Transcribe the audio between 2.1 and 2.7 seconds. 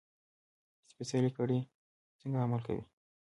څنګه عمل